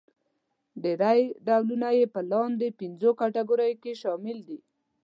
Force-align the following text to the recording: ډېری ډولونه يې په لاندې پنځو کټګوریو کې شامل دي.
ډېری 0.83 1.21
ډولونه 1.45 1.87
يې 1.97 2.05
په 2.13 2.19
لاندې 2.31 2.75
پنځو 2.79 3.09
کټګوریو 3.19 3.81
کې 3.83 3.99
شامل 4.01 4.37
دي. 4.47 4.59